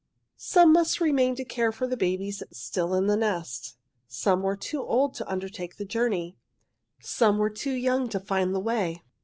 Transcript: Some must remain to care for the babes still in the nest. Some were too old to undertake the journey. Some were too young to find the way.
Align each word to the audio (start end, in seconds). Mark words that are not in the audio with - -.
Some 0.39 0.73
must 0.73 0.99
remain 0.99 1.35
to 1.35 1.45
care 1.45 1.71
for 1.71 1.85
the 1.85 1.95
babes 1.95 2.41
still 2.51 2.95
in 2.95 3.05
the 3.05 3.15
nest. 3.15 3.77
Some 4.07 4.41
were 4.41 4.55
too 4.55 4.81
old 4.81 5.13
to 5.13 5.29
undertake 5.31 5.77
the 5.77 5.85
journey. 5.85 6.39
Some 6.99 7.37
were 7.37 7.51
too 7.51 7.73
young 7.73 8.09
to 8.09 8.19
find 8.19 8.55
the 8.55 8.59
way. 8.59 9.03